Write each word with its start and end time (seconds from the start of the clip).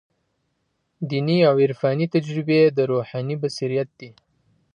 دیني 1.09 1.37
او 1.49 1.55
عرفاني 1.65 2.05
تجربې 2.15 2.59
د 2.77 2.79
روحاني 2.91 3.35
بصیرت 3.41 3.89
دي. 3.99 4.09